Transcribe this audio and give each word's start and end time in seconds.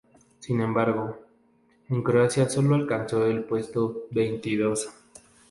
Sin 0.39 0.59
embargo, 0.61 1.19
en 1.89 2.01
Croacia 2.01 2.49
solo 2.49 2.73
alcanzó 2.73 3.27
el 3.27 3.43
puesto 3.43 4.07
veintidós. 4.09 4.89